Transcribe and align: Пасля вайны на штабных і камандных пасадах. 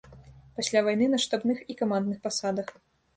Пасля 0.59 0.81
вайны 0.87 1.09
на 1.11 1.19
штабных 1.25 1.61
і 1.73 1.75
камандных 1.83 2.17
пасадах. 2.25 2.73